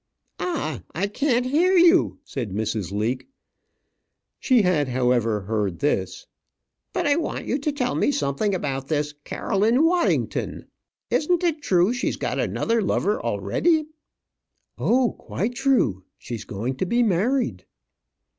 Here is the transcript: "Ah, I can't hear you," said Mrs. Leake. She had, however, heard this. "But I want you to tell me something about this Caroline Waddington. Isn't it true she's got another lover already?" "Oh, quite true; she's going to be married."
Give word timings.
"Ah, 0.39 0.81
I 0.95 1.05
can't 1.05 1.45
hear 1.45 1.77
you," 1.77 2.17
said 2.23 2.49
Mrs. 2.49 2.91
Leake. 2.91 3.27
She 4.39 4.63
had, 4.63 4.87
however, 4.87 5.41
heard 5.41 5.77
this. 5.77 6.25
"But 6.91 7.05
I 7.05 7.17
want 7.17 7.45
you 7.45 7.59
to 7.59 7.71
tell 7.71 7.93
me 7.93 8.11
something 8.11 8.55
about 8.55 8.87
this 8.87 9.13
Caroline 9.23 9.85
Waddington. 9.85 10.65
Isn't 11.11 11.43
it 11.43 11.61
true 11.61 11.93
she's 11.93 12.17
got 12.17 12.39
another 12.39 12.81
lover 12.81 13.21
already?" 13.21 13.89
"Oh, 14.75 15.11
quite 15.19 15.53
true; 15.53 16.03
she's 16.17 16.45
going 16.45 16.77
to 16.77 16.87
be 16.87 17.03
married." 17.03 17.67